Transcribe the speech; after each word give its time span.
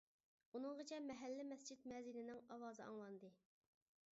ئۇنىڭغىچە 0.59 0.97
مەھەللە 1.09 1.45
مەسچىت 1.49 1.85
مەزىنىنىڭ 1.91 2.41
ئاۋازى 2.57 2.85
ئاڭلاندى. 2.87 3.31